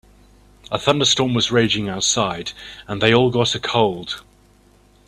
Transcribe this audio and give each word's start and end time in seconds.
A 0.71 0.79
thunderstorm 0.79 1.35
was 1.35 1.51
raging 1.51 1.87
outside 1.87 2.53
and 2.87 3.03
they 3.03 3.13
all 3.13 3.29
got 3.29 3.53
a 3.53 3.59
cold. 3.59 4.23